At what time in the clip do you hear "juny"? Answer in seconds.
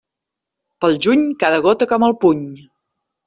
1.07-1.21